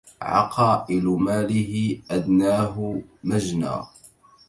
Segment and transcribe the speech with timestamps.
[0.21, 3.81] عقائل ماله أدناه مجنى